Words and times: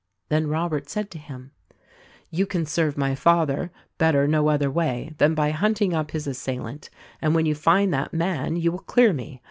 Then 0.29 0.47
Robert 0.47 0.89
said 0.89 1.11
to 1.11 1.19
him: 1.19 1.51
"You 2.31 2.47
can 2.47 2.65
serve 2.65 2.97
my 2.97 3.13
father, 3.13 3.69
better 3.99 4.27
no 4.27 4.47
other 4.47 4.71
way 4.71 5.13
than 5.19 5.35
by 5.35 5.51
hunting 5.51 5.93
up 5.93 6.09
his 6.09 6.25
assailant; 6.25 6.89
and 7.21 7.35
when 7.35 7.45
you 7.45 7.53
find 7.53 7.93
that 7.93 8.11
man 8.11 8.55
you 8.55 8.71
will 8.71 8.79
clear 8.79 9.13
me. 9.13 9.39